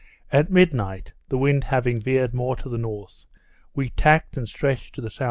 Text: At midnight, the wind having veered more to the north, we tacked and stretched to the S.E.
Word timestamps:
At 0.31 0.49
midnight, 0.49 1.13
the 1.29 1.37
wind 1.37 1.65
having 1.65 1.99
veered 1.99 2.33
more 2.33 2.55
to 2.55 2.67
the 2.67 2.79
north, 2.79 3.27
we 3.75 3.91
tacked 3.91 4.35
and 4.35 4.49
stretched 4.49 4.95
to 4.95 5.01
the 5.01 5.05
S.E. 5.09 5.19